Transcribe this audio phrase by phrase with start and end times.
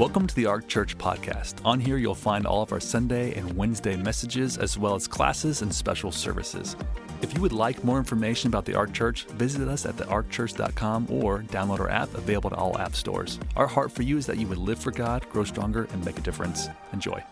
[0.00, 1.56] Welcome to the Ark Church podcast.
[1.62, 5.60] On here, you'll find all of our Sunday and Wednesday messages, as well as classes
[5.60, 6.74] and special services.
[7.20, 11.40] If you would like more information about the Ark Church, visit us at thearkchurch.com or
[11.40, 13.38] download our app available to all app stores.
[13.56, 16.16] Our heart for you is that you would live for God, grow stronger, and make
[16.16, 16.68] a difference.
[16.94, 17.22] Enjoy.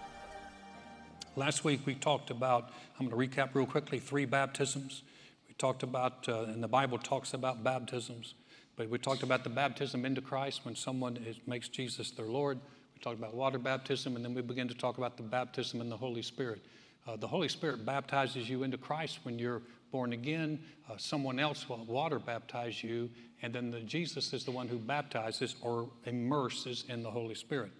[1.36, 5.04] Last week we talked about, I'm going to recap real quickly, three baptisms.
[5.48, 8.34] We talked about, uh, and the Bible talks about baptisms.
[8.78, 12.60] But we talked about the baptism into Christ when someone is, makes Jesus their Lord.
[12.94, 15.88] We talked about water baptism, and then we begin to talk about the baptism in
[15.88, 16.64] the Holy Spirit.
[17.04, 20.60] Uh, the Holy Spirit baptizes you into Christ when you're born again.
[20.88, 23.10] Uh, someone else will water baptize you,
[23.42, 27.72] and then the, Jesus is the one who baptizes or immerses in the Holy Spirit.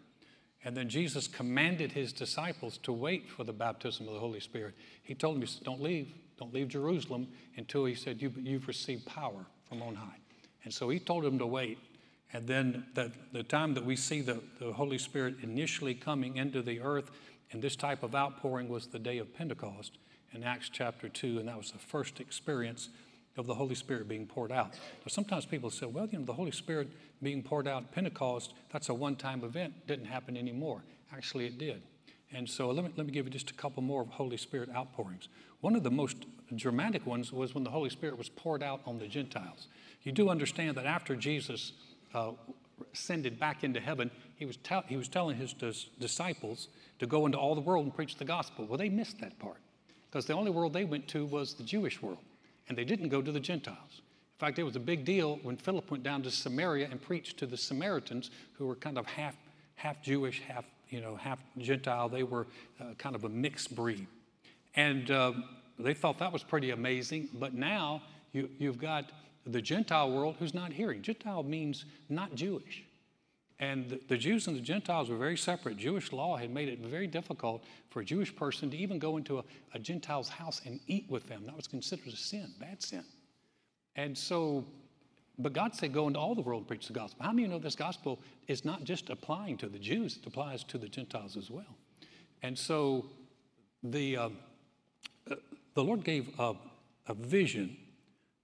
[0.65, 4.75] And then Jesus commanded his disciples to wait for the baptism of the Holy Spirit.
[5.05, 8.67] He told them, he said, Don't leave, don't leave Jerusalem until he said, you, You've
[8.67, 10.17] received power from on high.
[10.69, 11.79] And so he told them to wait.
[12.35, 16.61] And then the, the time that we see the, the Holy Spirit initially coming into
[16.61, 17.11] the earth
[17.53, 19.93] and this type of outpouring was the day of Pentecost
[20.35, 22.91] in Acts chapter 2, and that was the first experience
[23.39, 24.73] of the Holy Spirit being poured out.
[24.73, 26.89] Now, sometimes people say, well, you know, the Holy Spirit
[27.23, 30.83] being poured out at Pentecost, that's a one time event, didn't happen anymore.
[31.15, 31.81] Actually, it did.
[32.31, 34.69] And so let me, let me give you just a couple more of Holy Spirit
[34.77, 35.29] outpourings.
[35.63, 38.99] One of the most dramatic ones was when the Holy Spirit was poured out on
[38.99, 39.69] the Gentiles.
[40.09, 41.73] You do understand that after Jesus
[42.15, 42.31] uh,
[42.95, 44.57] ascended back into heaven, he was,
[44.87, 48.25] he was telling his dis- disciples to go into all the world and preach the
[48.25, 48.65] gospel.
[48.65, 49.59] Well, they missed that part
[50.11, 52.25] because the only world they went to was the Jewish world,
[52.71, 54.01] and they didn't go to the Gentiles.
[54.01, 57.37] In fact, it was a big deal when Philip went down to Samaria and preached
[57.41, 59.37] to the Samaritans, who were kind of half,
[59.75, 62.09] half Jewish, half, you know, half Gentile.
[62.09, 62.47] They were
[62.81, 64.07] uh, kind of a mixed breed.
[64.75, 65.35] And uh,
[65.79, 67.29] they thought that was pretty amazing.
[67.35, 68.01] But now
[68.33, 69.13] you, you've got
[69.49, 71.03] the Gentile world who's not hearing.
[71.03, 72.85] Gentile means not Jewish.
[73.61, 75.79] And the, Jews and the Gentiles were very separate.
[75.79, 79.39] Jewish law had made it very difficult for a Jewish person to even go into
[79.39, 81.43] a, a Gentile's house and eat with them.
[81.45, 83.03] That was considered a sin, bad sin.
[83.97, 84.65] And so,
[85.41, 87.25] but God said, go into all the world and preach the gospel.
[87.25, 90.27] How many of you know this gospel is not just applying to the Jews, it
[90.27, 91.77] applies to the Gentiles as well?
[92.43, 93.07] And so,
[93.83, 94.29] the, uh,
[95.29, 95.35] uh
[95.75, 96.55] the Lord gave a,
[97.09, 97.77] a vision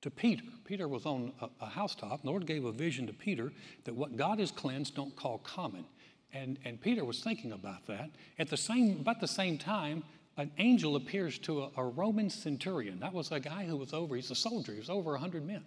[0.05, 0.45] to Peter.
[0.67, 2.21] Peter was on a, a housetop.
[2.23, 3.51] The Lord gave a vision to Peter
[3.85, 5.87] that what God has cleansed don't call common.
[6.35, 8.11] And, and Peter was thinking about that.
[8.39, 10.05] At the same, about the same time,
[10.37, 13.01] an angel appears to a, a Roman centurion.
[13.01, 15.65] That was a guy who was over, he's a soldier, he was over 100 men.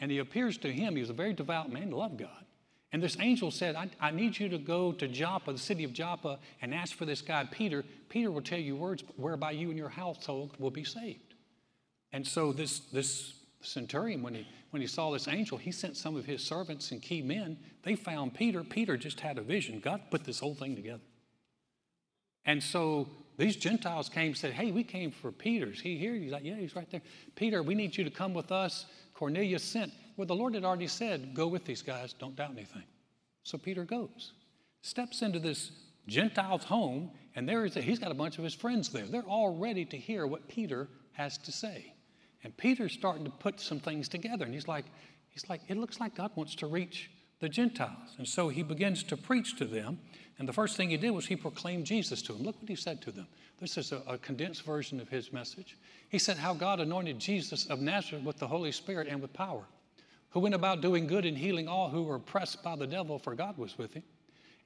[0.00, 2.44] And he appears to him, he was a very devout man, loved God.
[2.92, 5.94] And this angel said, I, I, need you to go to Joppa, the city of
[5.94, 7.84] Joppa, and ask for this guy, Peter.
[8.10, 11.34] Peter will tell you words whereby you and your household will be saved.
[12.12, 13.35] And so this, this
[13.66, 17.02] centurion, when he, when he saw this angel, he sent some of his servants and
[17.02, 17.58] key men.
[17.82, 18.62] They found Peter.
[18.62, 19.80] Peter just had a vision.
[19.80, 21.02] God put this whole thing together.
[22.44, 25.80] And so these Gentiles came and said, Hey, we came for Peter's.
[25.80, 26.14] He here?
[26.14, 27.02] He's like, Yeah, he's right there.
[27.34, 28.86] Peter, we need you to come with us.
[29.14, 29.92] Cornelius sent.
[30.16, 32.84] Well, the Lord had already said, Go with these guys, don't doubt anything.
[33.42, 34.32] So Peter goes,
[34.82, 35.72] steps into this
[36.06, 39.06] Gentile's home, and there is a, he's got a bunch of his friends there.
[39.06, 41.92] They're all ready to hear what Peter has to say.
[42.46, 44.44] And Peter's starting to put some things together.
[44.44, 44.84] And he's like,
[45.30, 48.14] he's like, it looks like God wants to reach the Gentiles.
[48.18, 49.98] And so he begins to preach to them.
[50.38, 52.44] And the first thing he did was he proclaimed Jesus to them.
[52.44, 53.26] Look what he said to them.
[53.60, 55.76] This is a, a, condensed version of his message.
[56.08, 59.64] He said how God anointed Jesus of Nazareth with the Holy Spirit and with power,
[60.30, 63.34] who went about doing good and healing all who were oppressed by the devil, for
[63.34, 64.04] God was with him.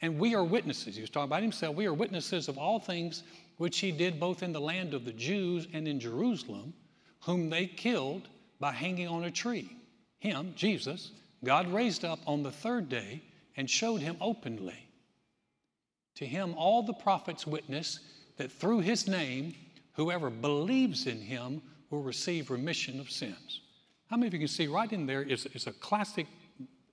[0.03, 0.97] And we are witnesses.
[0.97, 1.77] He was talking about himself.
[1.77, 3.23] We are witnesses of all things
[3.57, 6.75] which he did both in the land of the Jews and in Jerusalem
[7.23, 9.77] whom they killed by hanging on a tree.
[10.19, 11.13] Him, Jesus,
[11.45, 13.23] God raised up on the third day
[13.57, 14.87] and showed him openly.
[16.17, 18.01] To him, all the prophets witness
[18.37, 19.55] that through his name,
[19.95, 23.61] whoever believes in him will receive remission of sins.
[24.09, 26.27] How many of you can see right in there is, is a classic,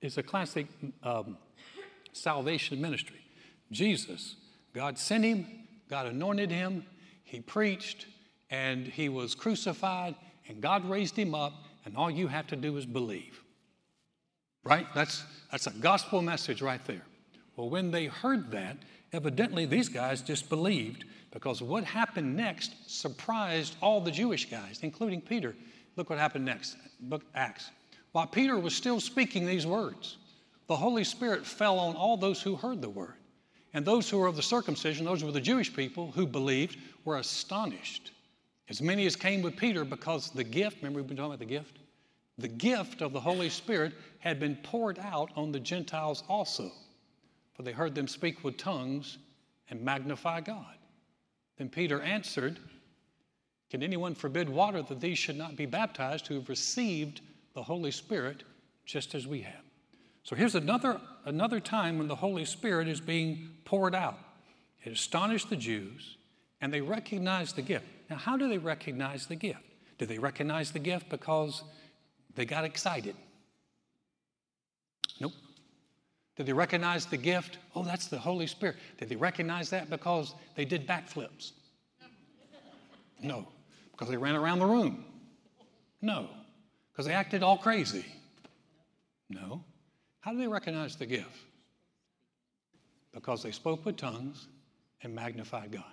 [0.00, 0.66] is a classic
[1.02, 1.36] um,
[2.12, 3.20] salvation ministry?
[3.70, 4.36] Jesus,
[4.72, 5.46] God sent him,
[5.90, 6.84] God anointed him,
[7.24, 8.06] he preached,
[8.50, 10.14] and he was crucified,
[10.48, 11.52] and God raised him up,
[11.84, 13.42] and all you have to do is believe.
[14.64, 14.86] Right?
[14.94, 17.02] That's, that's a gospel message right there.
[17.56, 18.76] Well, when they heard that,
[19.12, 25.20] evidently these guys just believed because what happened next surprised all the Jewish guys, including
[25.20, 25.54] Peter.
[25.96, 27.70] Look what happened next, book Acts.
[28.12, 30.16] While Peter was still speaking these words,
[30.66, 33.14] the Holy Spirit fell on all those who heard the word.
[33.74, 37.18] And those who were of the circumcision, those were the Jewish people who believed, were
[37.18, 38.12] astonished
[38.68, 41.46] as many as came with Peter because the gift, remember we've been talking about the
[41.46, 41.78] gift?
[42.36, 46.70] The gift of the Holy Spirit had been poured out on the Gentiles also.
[47.54, 49.18] for they heard them speak with tongues
[49.70, 50.76] and magnify God.
[51.56, 52.60] Then Peter answered,
[53.68, 57.20] Can anyone forbid water that these should not be baptized who have received
[57.54, 58.44] the Holy Spirit
[58.86, 59.64] just as we have?
[60.22, 64.18] So here's another, another time when the Holy Spirit is being poured out.
[64.84, 66.17] It astonished the Jews,
[66.60, 67.86] and they recognize the gift.
[68.10, 69.62] Now, how do they recognize the gift?
[69.98, 71.62] Do they recognize the gift because
[72.34, 73.16] they got excited?
[75.20, 75.32] Nope.
[76.36, 77.58] Did they recognize the gift?
[77.74, 78.76] Oh, that's the Holy Spirit.
[78.98, 81.52] Did they recognize that because they did backflips?
[83.20, 83.48] No.
[83.90, 85.04] Because they ran around the room?
[86.00, 86.28] No.
[86.92, 88.06] Because they acted all crazy?
[89.28, 89.64] No.
[90.20, 91.36] How do they recognize the gift?
[93.12, 94.46] Because they spoke with tongues
[95.02, 95.92] and magnified God.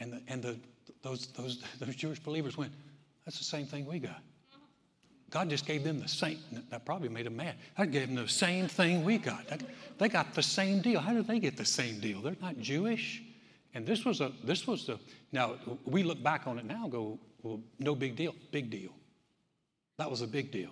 [0.00, 0.56] And, the, and the,
[1.02, 2.72] those, those, those Jewish believers went,
[3.24, 4.22] That's the same thing we got.
[5.30, 6.38] God just gave them the same,
[6.70, 7.56] that probably made them mad.
[7.76, 9.44] I gave them the same thing we got.
[9.98, 11.00] They got the same deal.
[11.00, 12.22] How did they get the same deal?
[12.22, 13.22] They're not Jewish.
[13.74, 14.98] And this was a, this was a,
[15.30, 18.34] now we look back on it now and go, well, no big deal.
[18.50, 18.90] Big deal.
[19.98, 20.70] That was a big deal.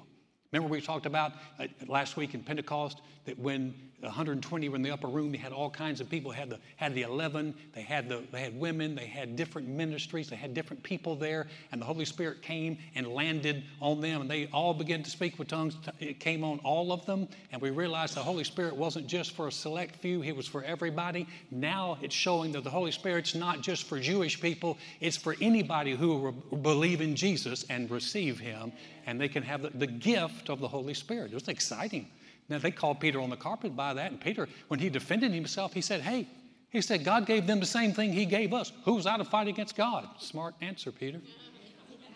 [0.52, 4.91] Remember we talked about uh, last week in Pentecost that when 120 were in the
[4.91, 5.33] upper room.
[5.33, 6.31] They had all kinds of people.
[6.31, 7.55] They had the, had the 11.
[7.75, 8.95] They had, the, they had women.
[8.95, 10.29] They had different ministries.
[10.29, 11.47] They had different people there.
[11.73, 14.21] And the Holy Spirit came and landed on them.
[14.21, 15.77] And they all began to speak with tongues.
[15.99, 17.27] It came on all of them.
[17.53, 20.63] And we realized the Holy Spirit wasn't just for a select few, He was for
[20.63, 21.27] everybody.
[21.51, 25.97] Now it's showing that the Holy Spirit's not just for Jewish people, it's for anybody
[25.97, 28.73] who re- believe in Jesus and receive Him.
[29.07, 31.31] And they can have the, the gift of the Holy Spirit.
[31.31, 32.09] It was exciting.
[32.49, 35.73] Now, they called Peter on the carpet by that, and Peter, when he defended himself,
[35.73, 36.29] he said, Hey,
[36.71, 38.73] he said, God gave them the same thing he gave us.
[38.85, 40.09] Who's out to fight against God?
[40.19, 41.21] Smart answer, Peter.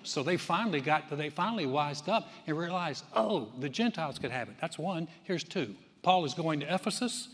[0.03, 4.49] So they finally got, they finally wised up and realized, oh, the Gentiles could have
[4.49, 4.57] it.
[4.61, 5.09] That's one.
[5.25, 5.75] Here's two.
[6.03, 7.29] Paul is going to Ephesus,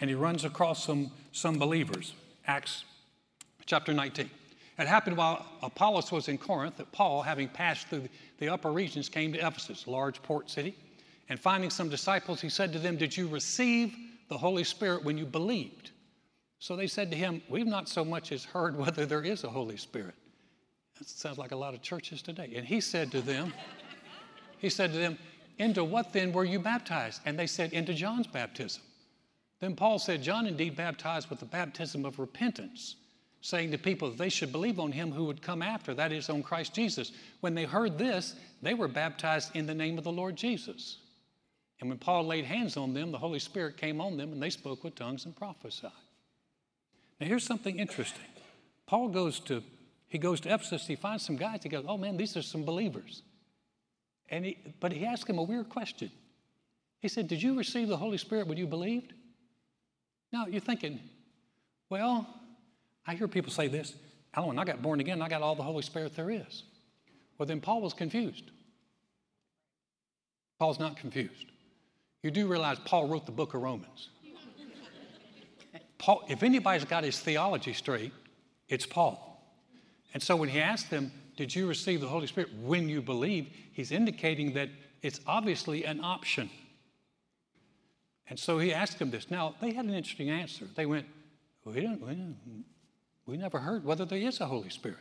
[0.00, 2.14] and he runs across some, some believers.
[2.46, 2.84] Acts
[3.66, 4.30] chapter 19.
[4.78, 8.08] It happened while Apollos was in Corinth that Paul, having passed through
[8.38, 10.76] the upper regions, came to Ephesus, a large port city.
[11.28, 13.94] And finding some disciples, he said to them, Did you receive
[14.28, 15.90] the Holy Spirit when you believed?
[16.58, 19.50] So they said to him, We've not so much as heard whether there is a
[19.50, 20.14] Holy Spirit.
[20.98, 22.52] That sounds like a lot of churches today.
[22.54, 23.52] And he said to them,
[24.58, 25.18] He said to them,
[25.58, 27.20] Into what then were you baptized?
[27.24, 28.82] And they said, Into John's baptism.
[29.58, 32.96] Then Paul said, John indeed baptized with the baptism of repentance,
[33.42, 36.28] saying to people that they should believe on him who would come after, that is,
[36.28, 37.12] on Christ Jesus.
[37.40, 40.98] When they heard this, they were baptized in the name of the Lord Jesus.
[41.82, 44.50] And when Paul laid hands on them, the Holy Spirit came on them and they
[44.50, 45.90] spoke with tongues and prophesied.
[47.20, 48.22] Now here's something interesting.
[48.86, 49.64] Paul goes to
[50.06, 52.64] he goes to Ephesus, he finds some guys, he goes, Oh man, these are some
[52.64, 53.22] believers.
[54.30, 56.12] And he, but he asked him a weird question.
[57.00, 59.12] He said, Did you receive the Holy Spirit when you believed?
[60.32, 61.00] Now you're thinking,
[61.90, 62.28] well,
[63.08, 63.96] I hear people say this,
[64.36, 66.62] Alan, I got born again, I got all the Holy Spirit there is.
[67.38, 68.52] Well, then Paul was confused.
[70.60, 71.51] Paul's not confused.
[72.22, 74.08] You do realize Paul wrote the book of Romans.
[75.98, 78.12] Paul, if anybody's got his theology straight,
[78.68, 79.28] it's Paul.
[80.14, 83.48] And so when he asked them, Did you receive the Holy Spirit when you believe?
[83.72, 84.68] He's indicating that
[85.00, 86.50] it's obviously an option.
[88.28, 89.30] And so he asked them this.
[89.30, 90.66] Now, they had an interesting answer.
[90.74, 91.06] They went,
[91.64, 92.16] We, don't, we,
[93.26, 94.98] we never heard whether there is a Holy Spirit.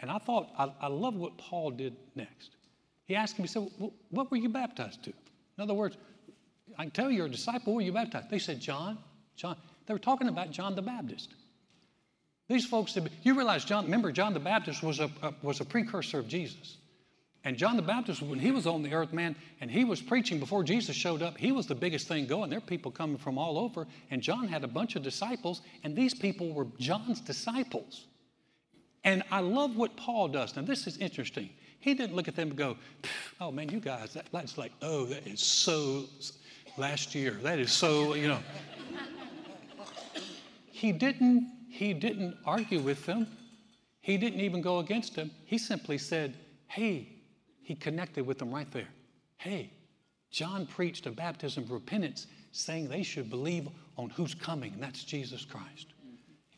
[0.00, 2.56] And I thought, I, I love what Paul did next.
[3.04, 5.10] He asked him, He said, well, What were you baptized to?
[5.10, 5.96] In other words,
[6.78, 7.74] I can tell you're a disciple.
[7.74, 8.30] Were you baptized?
[8.30, 8.98] They said, John.
[9.36, 9.56] John.
[9.86, 11.34] They were talking about John the Baptist.
[12.48, 16.18] These folks, you realize John, remember, John the Baptist was a, a, was a precursor
[16.18, 16.76] of Jesus.
[17.44, 20.38] And John the Baptist, when he was on the earth, man, and he was preaching
[20.38, 22.50] before Jesus showed up, he was the biggest thing going.
[22.50, 23.86] There are people coming from all over.
[24.10, 28.06] And John had a bunch of disciples, and these people were John's disciples.
[29.02, 30.54] And I love what Paul does.
[30.54, 31.50] Now, this is interesting.
[31.80, 32.76] He didn't look at them and go,
[33.40, 36.04] oh man, you guys, that, that's like, oh, that is so
[36.76, 37.32] last year.
[37.42, 38.40] That is so, you know.
[40.70, 43.26] He didn't, he didn't argue with them.
[44.00, 45.30] He didn't even go against them.
[45.44, 46.36] He simply said,
[46.66, 47.08] hey,
[47.62, 48.88] he connected with them right there.
[49.36, 49.70] Hey,
[50.30, 55.04] John preached a baptism of repentance saying they should believe on who's coming, and that's
[55.04, 55.86] Jesus Christ.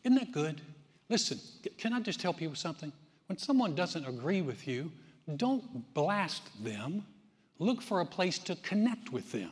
[0.03, 0.61] Isn't that good?
[1.09, 1.39] Listen,
[1.77, 2.91] can I just tell people something?
[3.27, 4.91] When someone doesn't agree with you,
[5.37, 7.05] don't blast them.
[7.59, 9.51] Look for a place to connect with them.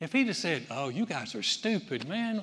[0.00, 2.40] If he'd have said, "Oh, you guys are stupid, man,"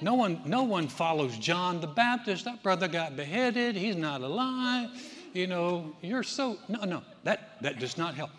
[0.00, 2.44] no one, no one follows John the Baptist.
[2.44, 3.74] That brother got beheaded.
[3.74, 4.90] He's not alive.
[5.32, 7.02] You know, you're so no, no.
[7.22, 8.30] That that does not help.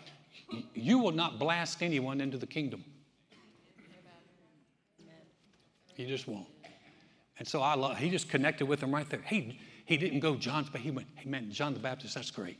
[0.75, 2.83] You will not blast anyone into the kingdom.
[5.95, 6.47] You just won't.
[7.39, 9.21] And so I love, he just connected with him right there.
[9.25, 12.57] He, he didn't go John's, but he went, hey man, John the Baptist, that's great.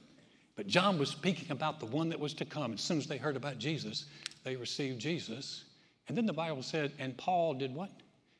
[0.55, 2.73] But John was speaking about the one that was to come.
[2.73, 4.05] As soon as they heard about Jesus,
[4.43, 5.65] they received Jesus.
[6.07, 7.91] And then the Bible said, and Paul did what?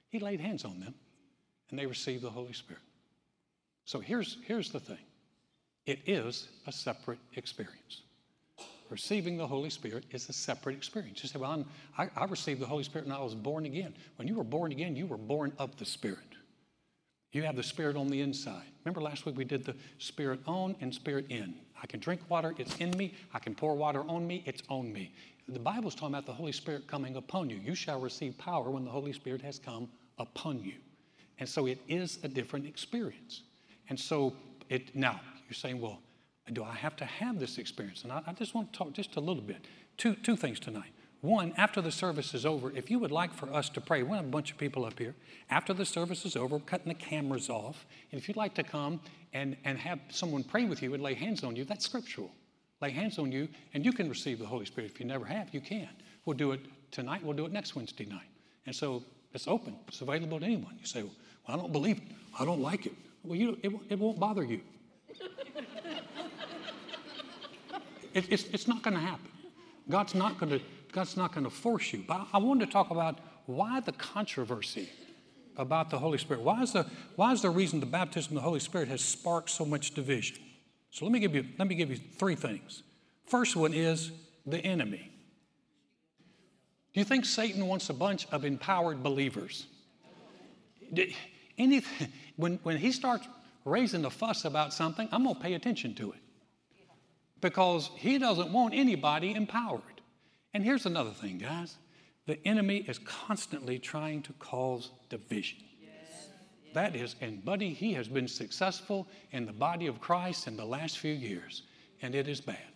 [0.10, 0.94] He laid hands on them
[1.70, 2.82] and they received the Holy Spirit.
[3.86, 5.00] So here's, here's the thing
[5.86, 8.02] it is a separate experience.
[8.90, 11.24] Receiving the Holy Spirit is a separate experience.
[11.24, 11.66] You say, Well,
[11.98, 13.96] I, I received the Holy Spirit when I was born again.
[14.18, 16.20] When you were born again, you were born of the Spirit.
[17.32, 18.64] You have the Spirit on the inside.
[18.84, 21.56] Remember last week we did the Spirit on and Spirit in.
[21.82, 23.14] I can drink water, it's in me.
[23.34, 25.12] I can pour water on me, it's on me.
[25.48, 27.58] The Bible's talking about the Holy Spirit coming upon you.
[27.58, 29.88] You shall receive power when the Holy Spirit has come
[30.18, 30.74] upon you.
[31.40, 33.42] And so it is a different experience.
[33.90, 34.34] And so
[34.70, 36.00] it now you're saying, well,
[36.54, 38.04] do I have to have this experience?
[38.04, 39.66] And I, I just want to talk just a little bit.
[39.98, 40.92] Two, two things tonight.
[41.22, 44.16] One, after the service is over, if you would like for us to pray, we
[44.16, 45.16] have a bunch of people up here.
[45.50, 47.86] After the service is over, cutting the cameras off.
[48.12, 49.00] And if you'd like to come
[49.34, 52.32] and, and have someone pray with you and lay hands on you, that's scriptural.
[52.82, 54.92] Lay hands on you, and you can receive the Holy Spirit.
[54.92, 55.90] If you never have, you can.
[56.26, 56.60] We'll do it
[56.92, 58.28] tonight, we'll do it next Wednesday night.
[58.66, 59.04] And so
[59.34, 60.76] it's open, it's available to anyone.
[60.80, 61.14] You say, Well,
[61.48, 62.04] I don't believe it,
[62.40, 62.94] I don't like it.
[63.24, 64.62] Well, you, it, it won't bother you.
[68.14, 69.30] it, it's, it's not going to happen.
[69.90, 70.62] God's not going to
[70.96, 72.06] God's not going to force you.
[72.08, 74.90] But I wanted to talk about why the controversy
[75.58, 76.42] about the Holy Spirit.
[76.42, 76.86] Why is the,
[77.18, 80.38] why is the reason the baptism of the Holy Spirit has sparked so much division?
[80.96, 82.82] So let me give you, let me give you three things.
[83.26, 84.14] First one is
[84.46, 85.12] the enemy.
[86.94, 89.68] Do you think Satan wants a bunch of empowered believers?
[91.58, 93.28] Anything, when, when he starts
[93.66, 96.20] raising a fuss about something, I'm going to pay attention to it
[97.42, 99.82] because he doesn't want anybody empowered.
[100.54, 101.76] And here's another thing, guys
[102.26, 105.60] the enemy is constantly trying to cause division.
[106.76, 110.66] That is, and buddy, he has been successful in the body of Christ in the
[110.66, 111.62] last few years,
[112.02, 112.68] and it is bad.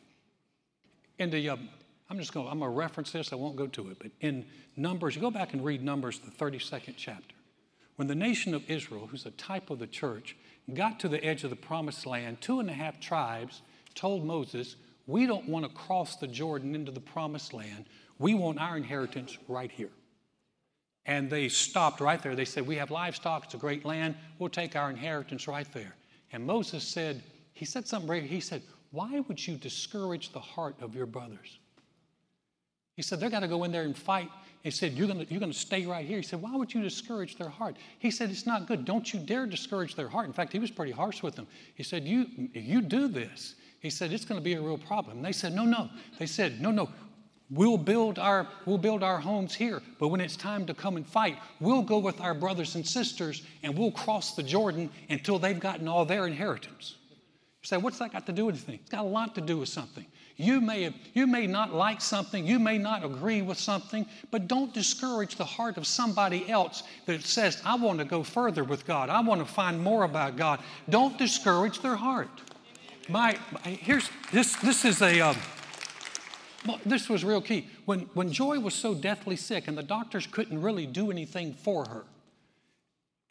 [1.18, 1.68] In the, um,
[2.10, 4.46] I'm just going, I'm going to reference this, I won't go to it, but in
[4.78, 7.36] Numbers, you go back and read Numbers, the 32nd chapter.
[7.98, 10.38] When the nation of Israel, who's a type of the church,
[10.74, 13.62] got to the edge of the promised land, two and a half tribes
[13.96, 14.78] told Moses,
[15.08, 17.84] we don't want to cross the Jordan into the promised land.
[18.18, 19.90] We want our inheritance right here.
[21.10, 22.36] And they stopped right there.
[22.36, 24.14] They said, We have livestock, it's a great land.
[24.38, 25.96] We'll take our inheritance right there.
[26.32, 28.30] And Moses said, He said something brave.
[28.30, 28.62] He said,
[28.92, 31.58] Why would you discourage the heart of your brothers?
[32.96, 34.30] He said, They're going to go in there and fight.
[34.62, 36.18] He said, You're going you're to stay right here.
[36.18, 37.78] He said, Why would you discourage their heart?
[37.98, 38.86] He said, It's not good.
[38.86, 40.28] Don't you dare discourage their heart.
[40.28, 41.48] In fact, he was pretty harsh with them.
[41.74, 45.18] He said, You, you do this, he said, it's going to be a real problem.
[45.18, 45.90] And they said, no, no.
[46.18, 46.90] They said, no, no.
[47.52, 51.06] We'll build, our, we'll build our homes here, but when it's time to come and
[51.06, 55.60] fight, we'll go with our brothers and sisters and we'll cross the Jordan until they've
[55.60, 56.96] gotten all their inheritance.
[57.62, 58.80] You say, what's that got to do with anything?
[58.82, 60.06] It's got a lot to do with something.
[60.38, 64.74] You may, you may not like something, you may not agree with something, but don't
[64.74, 69.10] discourage the heart of somebody else that says, I want to go further with God,
[69.10, 70.62] I want to find more about God.
[70.90, 72.30] Don't discourage their heart
[73.10, 74.56] my, here's this.
[74.58, 75.20] This is a.
[75.20, 75.36] Um,
[76.66, 77.68] well, this was real key.
[77.86, 81.86] When when Joy was so deathly sick and the doctors couldn't really do anything for
[81.86, 82.06] her,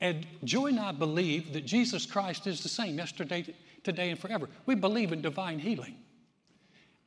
[0.01, 3.47] and Joy and I believe that Jesus Christ is the same yesterday,
[3.83, 4.49] today, and forever.
[4.67, 5.97] We believe in divine healing.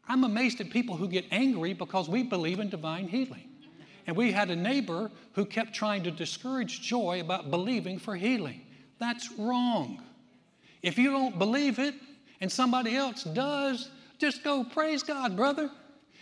[0.07, 3.47] I'm amazed at people who get angry because we believe in divine healing.
[4.07, 8.61] And we had a neighbor who kept trying to discourage Joy about believing for healing.
[8.99, 10.01] That's wrong.
[10.81, 11.93] If you don't believe it,
[12.41, 15.69] and somebody else does, just go praise God, brother.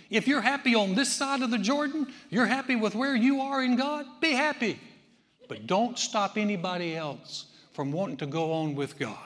[0.10, 3.64] If you're happy on this side of the Jordan, you're happy with where you are
[3.64, 4.80] in God, be happy.
[5.48, 9.18] But don't stop anybody else from wanting to go on with God.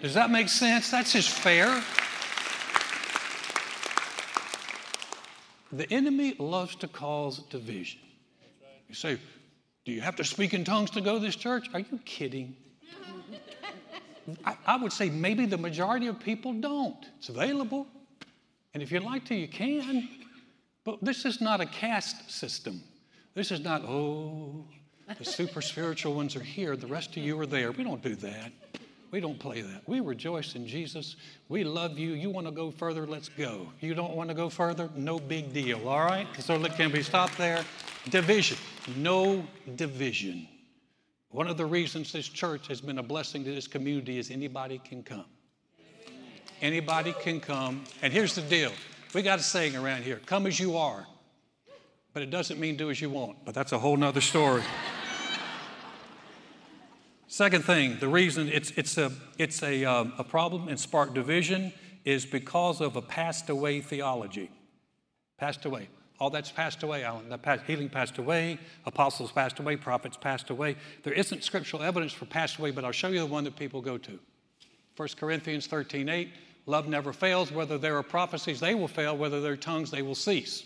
[0.00, 0.90] Does that make sense?
[0.90, 1.82] That's just fair.
[5.72, 8.00] The enemy loves to cause division.
[8.88, 9.18] You say,
[9.84, 11.68] Do you have to speak in tongues to go to this church?
[11.74, 12.56] Are you kidding?
[14.44, 17.06] I, I would say maybe the majority of people don't.
[17.18, 17.86] It's available.
[18.74, 20.08] And if you'd like to, you can.
[20.84, 22.82] But this is not a caste system.
[23.34, 24.64] This is not, oh,
[25.18, 27.72] the super spiritual ones are here, the rest of you are there.
[27.72, 28.52] We don't do that.
[29.10, 29.82] We don't play that.
[29.88, 31.16] We rejoice in Jesus.
[31.48, 32.12] We love you.
[32.12, 33.06] You want to go further?
[33.06, 33.66] Let's go.
[33.80, 34.88] You don't want to go further?
[34.94, 36.28] No big deal, all right?
[36.38, 37.64] So can we stop there?
[38.10, 38.56] Division.
[38.96, 40.46] No division.
[41.30, 44.78] One of the reasons this church has been a blessing to this community is anybody
[44.78, 45.26] can come.
[46.60, 47.84] Anybody can come.
[48.02, 48.72] And here's the deal
[49.14, 51.06] we got a saying around here come as you are.
[52.12, 53.44] But it doesn't mean do as you want.
[53.44, 54.62] But that's a whole nother story.
[57.28, 61.72] Second thing, the reason it's, it's, a, it's a, um, a problem and spark division
[62.04, 64.50] is because of a passed away theology.
[65.38, 65.88] Passed away.
[66.18, 67.28] All that's passed away, Alan.
[67.28, 70.76] The past, healing passed away, apostles passed away, prophets passed away.
[71.04, 73.80] There isn't scriptural evidence for passed away, but I'll show you the one that people
[73.80, 74.18] go to.
[74.96, 76.28] 1 Corinthians 13 8,
[76.70, 77.50] love never fails.
[77.50, 79.16] Whether there are prophecies, they will fail.
[79.16, 80.64] Whether there are tongues, they will cease.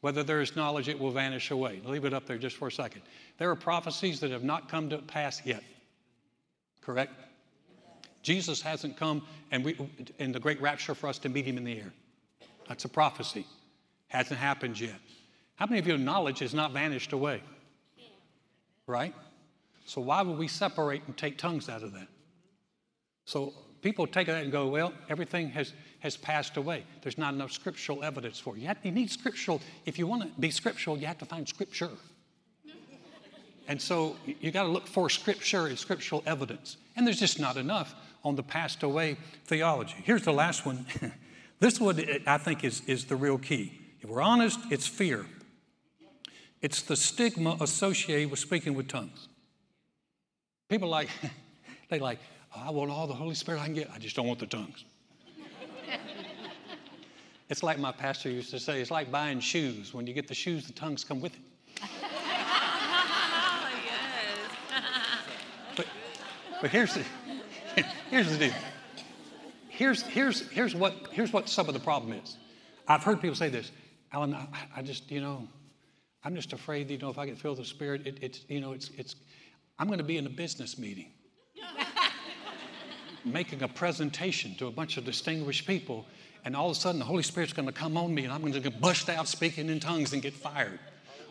[0.00, 1.80] Whether there is knowledge, it will vanish away.
[1.84, 3.02] Leave it up there just for a second.
[3.38, 5.62] There are prophecies that have not come to pass yet.
[6.82, 7.12] Correct?
[8.22, 9.22] Jesus hasn't come
[9.52, 9.78] and we
[10.18, 11.92] in the great rapture for us to meet him in the air.
[12.68, 13.46] That's a prophecy.
[14.08, 14.98] Hasn't happened yet.
[15.54, 17.40] How many of you know knowledge has not vanished away?
[18.86, 19.14] Right?
[19.84, 22.08] So why would we separate and take tongues out of that?
[23.24, 23.54] So
[23.86, 26.82] people take that and go, well, everything has, has passed away.
[27.02, 28.58] There's not enough scriptural evidence for it.
[28.58, 29.60] You, have, you need scriptural.
[29.84, 31.90] If you want to be scriptural, you have to find scripture.
[33.68, 36.78] And so you got to look for scripture and scriptural evidence.
[36.96, 39.94] And there's just not enough on the passed away theology.
[40.02, 40.84] Here's the last one.
[41.60, 43.78] this one, I think, is, is the real key.
[44.00, 45.26] If we're honest, it's fear.
[46.60, 49.28] It's the stigma associated with speaking with tongues.
[50.68, 51.08] People like,
[51.88, 52.18] they like,
[52.64, 53.90] I want all the Holy Spirit I can get.
[53.94, 54.84] I just don't want the tongues.
[57.48, 59.92] it's like my pastor used to say, it's like buying shoes.
[59.92, 61.40] When you get the shoes, the tongues come with it.
[64.78, 64.82] Oh,
[65.76, 65.86] but,
[66.60, 67.04] but here's the,
[68.10, 68.54] here's the deal.
[69.68, 72.36] Here's, here's, here's, what, here's what some of the problem is.
[72.88, 73.70] I've heard people say this,
[74.12, 74.46] Alan, I,
[74.76, 75.46] I just, you know,
[76.24, 78.60] I'm just afraid, you know, if I get filled with the Spirit, it, it's, you
[78.60, 79.16] know, it's, it's,
[79.78, 81.10] I'm going to be in a business meeting
[83.26, 86.06] making a presentation to a bunch of distinguished people,
[86.44, 88.40] and all of a sudden the Holy Spirit's going to come on me and I'm
[88.40, 90.78] going to get bust out speaking in tongues and get fired.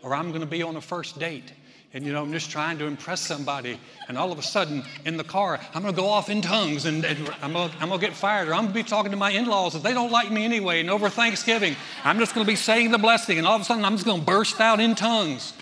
[0.01, 1.51] Or I'm going to be on a first date
[1.95, 5.15] and you know, I'm just trying to impress somebody, and all of a sudden in
[5.15, 8.11] the car, I'm gonna go off in tongues and, and I'm, gonna, I'm, gonna, get
[8.11, 10.43] fired, or I'm gonna be talking to my in laws if they don't like me
[10.43, 13.63] anyway, and over Thanksgiving, I'm just gonna be saying the blessing, and all of a
[13.63, 15.53] sudden I'm just gonna burst out in tongues.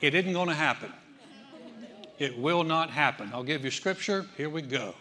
[0.00, 0.90] It isn't gonna happen.
[2.18, 3.30] It will not happen.
[3.34, 4.24] I'll give you scripture.
[4.38, 4.94] Here we go.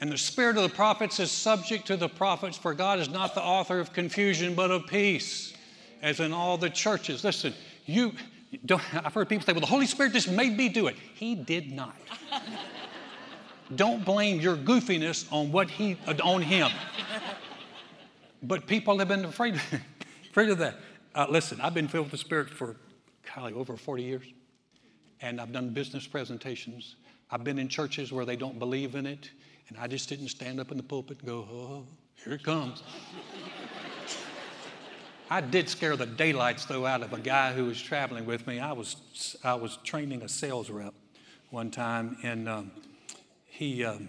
[0.00, 3.34] And the spirit of the prophets is subject to the prophets, for God is not
[3.34, 5.54] the author of confusion, but of peace,
[6.02, 7.24] as in all the churches.
[7.24, 7.52] Listen,
[7.84, 8.12] you
[8.64, 10.96] don't, I've heard people say, well, the Holy Spirit just made me do it.
[11.14, 11.96] He did not.
[13.74, 16.70] Don't blame your goofiness on what he on him.
[18.42, 19.60] But people have been afraid,
[20.30, 20.76] afraid of that.
[21.14, 22.76] Uh, listen, I've been filled with the Spirit for
[23.34, 24.26] golly, over 40 years,
[25.20, 26.96] and I've done business presentations.
[27.30, 29.30] I've been in churches where they don't believe in it,
[29.68, 31.86] and I just didn't stand up in the pulpit and go, "Oh,
[32.24, 32.82] here it comes."
[35.30, 38.60] I did scare the daylights, though, out of a guy who was traveling with me.
[38.60, 40.94] I was, I was training a sales rep
[41.50, 42.70] one time, and um,
[43.44, 44.08] he, um,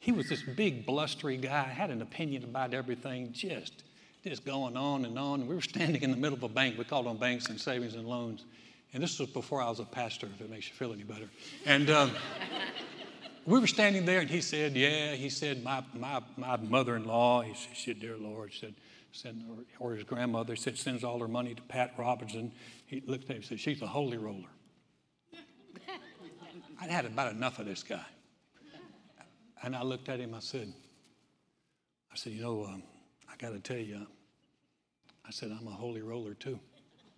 [0.00, 3.84] he was this big, blustery guy, had an opinion about everything, just,
[4.24, 5.46] just going on and on.
[5.46, 6.76] We were standing in the middle of a bank.
[6.76, 8.44] We called on banks and savings and loans.
[8.92, 11.28] And this was before I was a pastor, if it makes you feel any better.
[11.64, 12.10] And um,
[13.46, 17.04] we were standing there, and he said, Yeah, he said, My, my, my mother in
[17.04, 18.74] law, he said, Dear Lord, said,
[19.12, 19.44] send,
[19.78, 22.52] or, or his grandmother said, sends all her money to Pat Robertson.
[22.86, 24.48] He looked at him and said, She's a holy roller.
[26.80, 28.04] I'd had about enough of this guy.
[29.62, 30.72] And I looked at him, I said,
[32.12, 32.82] I said, You know, um,
[33.30, 34.06] I got to tell you,
[35.26, 36.58] I said, I'm a holy roller too.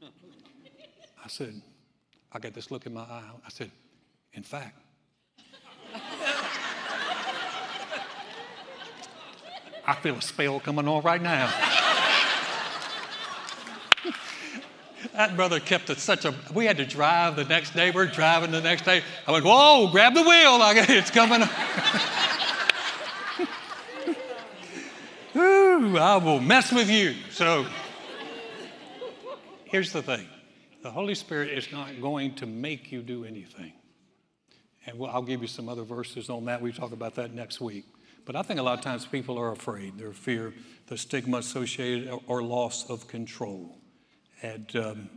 [0.02, 1.60] I said,
[2.32, 3.30] I got this look in my eye.
[3.44, 3.70] I said,
[4.32, 4.78] In fact,
[9.86, 11.46] I feel a spell coming on right now.
[15.12, 16.34] that brother kept it such a.
[16.52, 17.92] We had to drive the next day.
[17.92, 19.02] We're driving the next day.
[19.28, 20.58] I went, whoa, grab the wheel.
[20.58, 21.42] Like it's coming.
[25.36, 27.14] Ooh, I will mess with you.
[27.30, 27.66] So
[29.66, 30.26] here's the thing
[30.82, 33.72] the Holy Spirit is not going to make you do anything.
[34.86, 36.62] And I'll give you some other verses on that.
[36.62, 37.84] We talk about that next week.
[38.26, 39.96] But I think a lot of times people are afraid.
[39.96, 40.52] They're fear
[40.88, 43.78] the stigma associated or loss of control.
[44.42, 45.10] And um,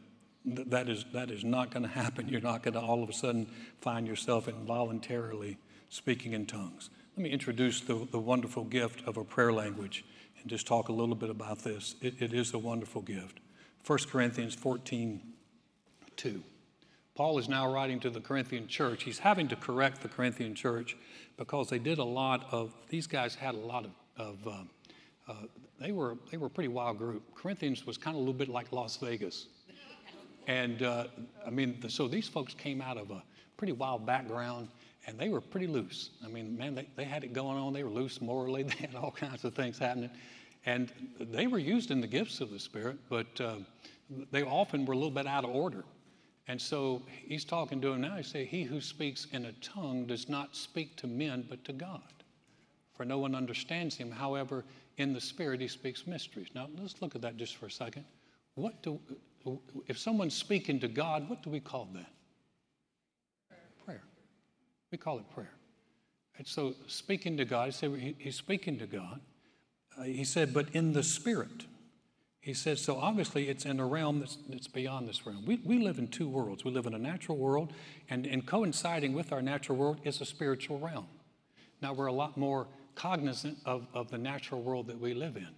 [0.45, 2.29] that, is, that is not going to happen.
[2.29, 3.47] You're not going to all of a sudden
[3.81, 5.57] find yourself involuntarily
[5.89, 6.91] speaking in tongues.
[7.17, 10.05] Let me introduce the, the wonderful gift of a prayer language
[10.39, 11.95] and just talk a little bit about this.
[12.01, 13.39] it, it is a wonderful gift.
[13.85, 15.21] 1 Corinthians 14
[16.15, 16.43] 2.
[17.15, 19.03] Paul is now writing to the Corinthian church.
[19.03, 20.95] He's having to correct the Corinthian church
[21.39, 25.34] because they did a lot of, these guys had a lot of, of uh, uh,
[25.80, 27.23] they were they were a pretty wild group.
[27.34, 29.47] Corinthians was kind of a little bit like Las Vegas,
[30.47, 31.06] and uh,
[31.47, 33.23] I mean, so these folks came out of a
[33.56, 34.67] pretty wild background,
[35.08, 36.10] and they were pretty loose.
[36.25, 37.71] I mean, man, they, they had it going on.
[37.71, 38.63] They were loose morally.
[38.67, 40.10] They had all kinds of things happening.
[40.65, 43.56] And they were used in the gifts of the Spirit, but uh,
[44.32, 45.86] they often were a little bit out of order.
[46.49, 48.17] And so he's talking to him now.
[48.17, 51.73] He said, He who speaks in a tongue does not speak to men, but to
[51.73, 52.01] God.
[52.91, 54.09] For no one understands him.
[54.09, 54.65] However,
[54.97, 56.47] in the Spirit, he speaks mysteries.
[56.55, 58.03] Now, let's look at that just for a second.
[58.55, 58.99] What do,
[59.88, 62.12] if someone's speaking to God, what do we call that?
[63.85, 64.01] Prayer.
[64.91, 65.53] We call it prayer.
[66.39, 69.19] And so, speaking to God, he said he's speaking to God.
[69.99, 71.67] Uh, he said, but in the Spirit.
[72.41, 75.45] He says, so obviously it's in a realm that's, that's beyond this realm.
[75.45, 76.63] We, we live in two worlds.
[76.63, 77.73] We live in a natural world,
[78.10, 81.08] and, and coinciding with our natural world is a spiritual realm.
[81.82, 85.49] Now, we're a lot more cognizant of, of the natural world that we live in.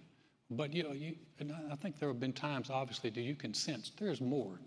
[0.50, 1.14] But you know, you,
[1.70, 4.60] I think there have been times, obviously, that you can sense there's more.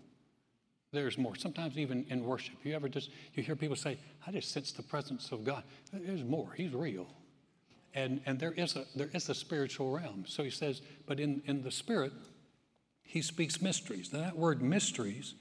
[0.92, 1.36] There's more.
[1.36, 4.82] Sometimes even in worship, you ever just you hear people say, "I just sense the
[4.82, 6.52] presence of God." There's more.
[6.56, 7.06] He's real
[7.96, 10.24] and, and there, is a, there is a spiritual realm.
[10.28, 12.12] So he says, but in, in the spirit,
[13.00, 14.12] he speaks mysteries.
[14.12, 15.34] Now, that word mysteries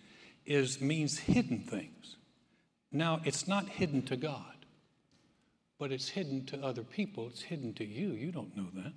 [0.46, 2.16] is, means hidden things.
[2.94, 4.66] Now, it's not hidden to God,
[5.78, 7.28] but it's hidden to other people.
[7.28, 8.14] It's hidden to you.
[8.14, 8.94] You don't know that.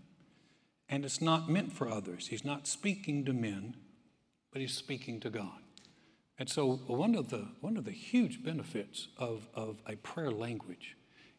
[0.88, 2.29] And it's not meant for others.
[2.29, 3.75] He's not speaking to men,
[4.53, 5.59] but he's speaking to God.
[6.38, 10.97] And so, one of the, one of the huge benefits of, of a prayer language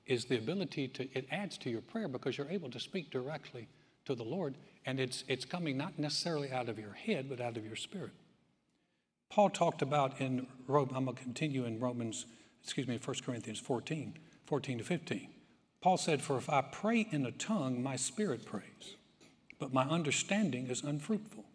[0.10, 3.68] is the ability to, it adds to your prayer because you're able to speak directly
[4.06, 7.56] to the Lord, and it's, it's coming not necessarily out of your head, but out
[7.56, 8.12] of your spirit.
[9.30, 12.26] Paul talked about in, Rome, I'm going to continue in Romans,
[12.64, 14.18] excuse me, 1 Corinthians 14,
[14.48, 15.30] 14 to 15.
[15.80, 18.96] Paul said, For if I pray in a tongue, my spirit prays,
[19.60, 21.46] but my understanding is unfruitful.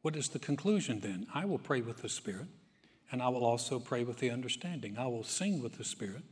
[0.00, 1.26] What is the conclusion then?
[1.34, 2.48] I will pray with the spirit,
[3.12, 4.96] and I will also pray with the understanding.
[4.96, 6.22] I will sing with the spirit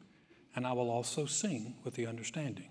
[0.54, 2.68] and I will also sing with the understanding.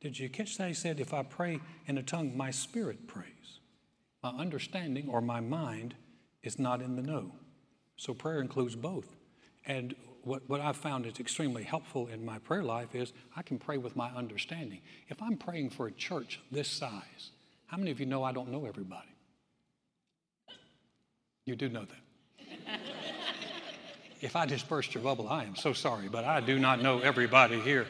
[0.00, 0.68] Did you catch that?
[0.68, 3.60] He said, If I pray in a tongue, my spirit prays.
[4.22, 5.94] My understanding or my mind
[6.42, 7.32] is not in the know.
[7.96, 9.16] So prayer includes both.
[9.66, 13.58] And what, what I've found is extremely helpful in my prayer life is I can
[13.58, 14.80] pray with my understanding.
[15.08, 17.30] If I'm praying for a church this size,
[17.66, 19.08] how many of you know I don't know everybody?
[21.44, 22.80] You do know that.
[24.20, 27.60] If I dispersed your bubble, I am so sorry, but I do not know everybody
[27.60, 27.86] here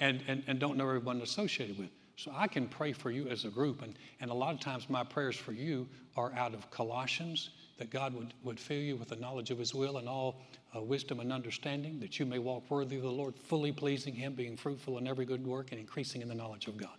[0.00, 1.90] and, and, and don't know everyone associated with.
[2.16, 3.82] So I can pray for you as a group.
[3.82, 7.90] And, and a lot of times my prayers for you are out of Colossians, that
[7.90, 10.40] God would, would fill you with the knowledge of his will and all
[10.76, 14.34] uh, wisdom and understanding, that you may walk worthy of the Lord, fully pleasing him,
[14.34, 16.96] being fruitful in every good work and increasing in the knowledge of God.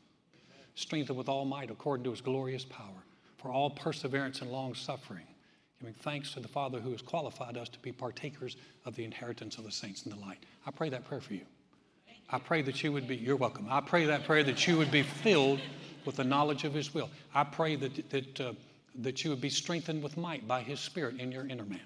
[0.76, 3.06] Strengthened with all might according to his glorious power,
[3.38, 5.26] for all perseverance and long suffering
[5.80, 9.58] giving thanks to the Father who has qualified us to be partakers of the inheritance
[9.58, 10.44] of the saints in the light.
[10.66, 11.46] I pray that prayer for you.
[12.30, 13.68] I pray that you would be, you're welcome.
[13.70, 15.60] I pray that prayer that you would be filled
[16.06, 17.10] with the knowledge of His will.
[17.34, 18.54] I pray that, that, uh,
[18.96, 21.82] that you would be strengthened with might by His Spirit in your inner man.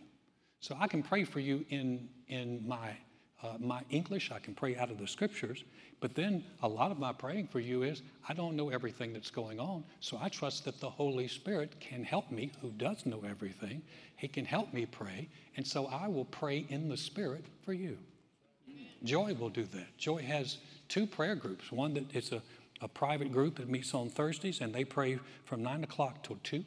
[0.62, 2.92] So I can pray for you in, in my,
[3.42, 5.64] uh, my English, I can pray out of the scriptures,
[6.02, 9.32] but then a lot of my praying for you is I don't know everything that's
[9.32, 13.24] going on, so I trust that the Holy Spirit can help me, who does know
[13.28, 13.82] everything.
[14.18, 17.98] He can help me pray, and so I will pray in the Spirit for you.
[19.04, 19.98] Joy will do that.
[19.98, 20.58] Joy has
[20.90, 21.72] two prayer groups.
[21.72, 22.42] One that it's a,
[22.82, 26.64] a private group that meets on Thursdays, and they pray from 9 o'clock till 2.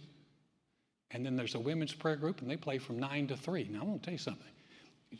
[1.11, 3.68] And then there's a women's prayer group, and they play from 9 to 3.
[3.70, 4.51] Now, I want to tell you something.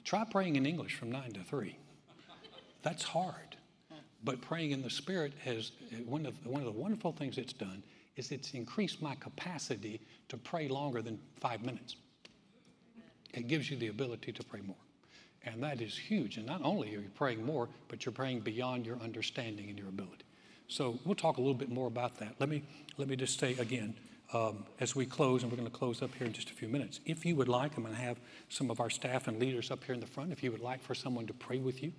[0.05, 1.77] Try praying in English from 9 to 3.
[2.83, 3.57] That's hard.
[4.25, 5.73] But praying in the Spirit has
[6.07, 7.83] one of, one of the wonderful things it's done
[8.17, 11.97] is it's increased my capacity to pray longer than five minutes.
[13.35, 14.77] It gives you the ability to pray more.
[15.45, 16.37] And that is huge.
[16.37, 19.89] And not only are you praying more, but you're praying beyond your understanding and your
[19.89, 20.25] ability.
[20.69, 22.37] So we'll talk a little bit more about that.
[22.39, 22.63] Let me,
[22.97, 23.95] let me just say again,
[24.33, 26.69] um, as we close, and we're going to close up here in just a few
[26.69, 27.01] minutes.
[27.05, 28.19] If you would like, I'm going to have
[28.49, 30.33] some of our staff and leaders up here in the front.
[30.33, 31.93] If you would like for someone to pray with you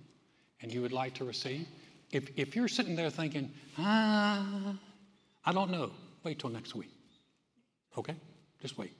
[0.60, 1.66] and you would like to receive,
[2.10, 4.76] if, if you're sitting there thinking, ah,
[5.44, 5.90] I don't know,
[6.22, 6.90] wait till next week.
[7.96, 8.16] Okay?
[8.60, 8.92] Just wait.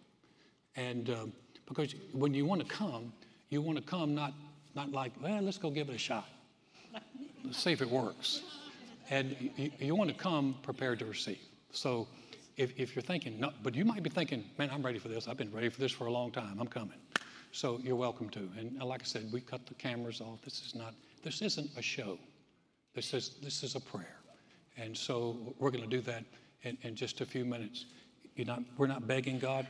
[0.76, 1.32] And um,
[1.66, 3.12] because when you want to come,
[3.48, 4.32] you want to come not,
[4.74, 6.28] not like, well, let's go give it a shot.
[7.44, 8.42] Let's see if it works.
[9.10, 11.38] And you, you want to come prepared to receive.
[11.72, 12.06] So
[12.56, 15.28] if, if you're thinking, no, but you might be thinking, man, I'm ready for this.
[15.28, 16.58] I've been ready for this for a long time.
[16.60, 16.98] I'm coming.
[17.52, 18.48] So you're welcome to.
[18.58, 20.42] And like I said, we cut the cameras off.
[20.42, 22.18] This is not, this isn't a show.
[22.94, 24.18] This is, this is a prayer.
[24.76, 26.24] And so we're going to do that
[26.62, 27.86] in, in just a few minutes.
[28.36, 29.66] You're not, we're not begging God.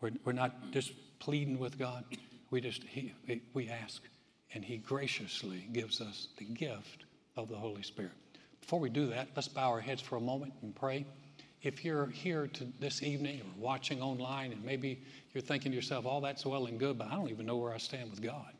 [0.00, 2.04] We're, we're not just pleading with God.
[2.50, 3.12] We just, he,
[3.52, 4.02] we ask
[4.54, 7.04] and He graciously gives us the gift
[7.36, 8.12] of the Holy Spirit.
[8.60, 11.04] Before we do that, let's bow our heads for a moment and pray.
[11.62, 16.06] If you're here to this evening or watching online, and maybe you're thinking to yourself,
[16.06, 18.52] all that's well and good, but I don't even know where I stand with God.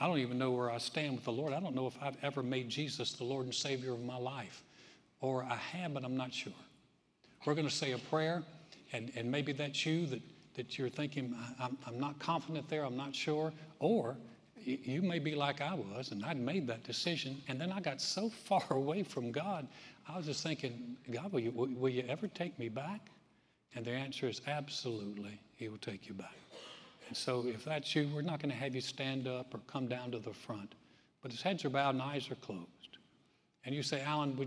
[0.00, 1.52] I don't even know where I stand with the Lord.
[1.52, 4.62] I don't know if I've ever made Jesus the Lord and Savior of my life.
[5.20, 6.52] Or I have, but I'm not sure.
[7.44, 8.42] We're going to say a prayer,
[8.92, 10.22] and, and maybe that's you that,
[10.54, 13.52] that you're thinking, I'm, I'm not confident there, I'm not sure.
[13.80, 14.16] Or
[14.64, 18.00] you may be like I was, and I'd made that decision, and then I got
[18.00, 19.66] so far away from God,
[20.08, 23.10] I was just thinking, God, will you, will you ever take me back?
[23.74, 26.34] And the answer is absolutely, He will take you back.
[27.08, 29.88] And so if that's you, we're not going to have you stand up or come
[29.88, 30.74] down to the front.
[31.22, 32.66] But his heads are bowed and eyes are closed.
[33.64, 34.46] And you say, Alan, you,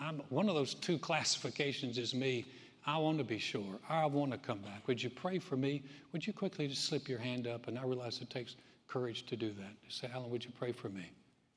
[0.00, 2.46] I, one of those two classifications is me.
[2.86, 3.78] I want to be sure.
[3.88, 4.86] I want to come back.
[4.86, 5.82] Would you pray for me?
[6.12, 7.66] Would you quickly just slip your hand up?
[7.68, 8.56] And I realize it takes
[8.94, 9.74] courage to do that.
[9.88, 11.10] Say, Alan, would you pray for me?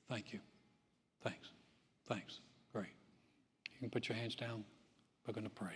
[0.09, 0.39] Thank you.
[1.21, 1.49] Thanks.
[2.07, 2.39] Thanks.
[2.73, 2.87] Great.
[3.73, 4.63] You can put your hands down.
[5.25, 5.75] We're going to pray.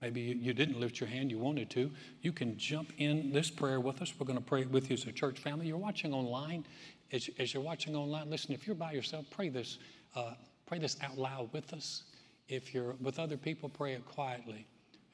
[0.00, 1.90] Maybe you didn't lift your hand, you wanted to.
[2.20, 4.12] You can jump in this prayer with us.
[4.16, 5.66] We're going to pray with you as a church family.
[5.66, 6.64] You're watching online.
[7.10, 9.78] As, as you're watching online, listen, if you're by yourself, pray this.
[10.14, 10.34] Uh,
[10.66, 12.04] pray this out loud with us.
[12.48, 14.66] If you're with other people, pray it quietly.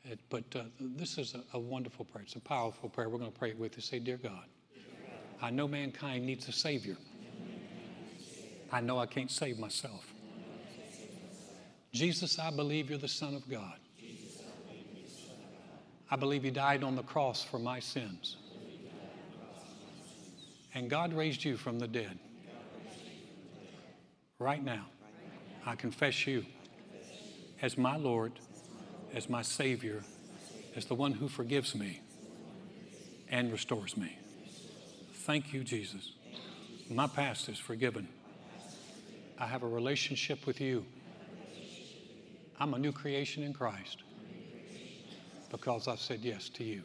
[0.04, 2.24] It, but uh, this is a, a, wonderful prayer.
[2.24, 3.08] It's a powerful prayer.
[3.08, 3.82] We're going to pray it with you.
[3.82, 4.44] Say, Dear God,
[5.42, 6.96] I know mankind needs a Savior.
[8.70, 10.12] I know I can't save myself.
[11.92, 13.78] Jesus, I believe you're the Son of God.
[16.10, 18.36] I believe He died on the cross for my sins.
[20.74, 22.18] And God raised you from the dead.
[24.38, 24.86] Right now,
[25.66, 26.44] I confess you
[27.60, 28.32] as my Lord,
[29.14, 30.02] as my Savior,
[30.76, 32.00] as the one who forgives me
[33.28, 34.16] and restores me.
[35.20, 36.12] Thank you, Jesus.
[36.88, 38.08] My past is forgiven.
[39.38, 40.86] I have a relationship with you.
[42.58, 43.98] I'm a new creation in Christ
[45.50, 46.82] because I've said yes to you.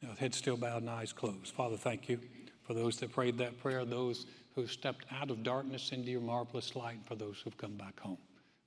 [0.00, 1.54] Now, head still bowed and eyes closed.
[1.54, 2.18] Father, thank you
[2.62, 4.24] for those that prayed that prayer, those
[4.54, 8.00] who stepped out of darkness into your marvelous light, and for those who've come back
[8.00, 8.18] home.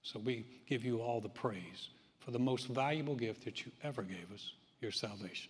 [0.04, 4.04] So we give you all the praise for the most valuable gift that you ever
[4.04, 5.50] gave us, your salvation.